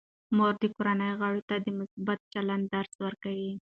[0.35, 3.51] مور د کورنۍ غړو ته د مثبت چلند درس ورکوي.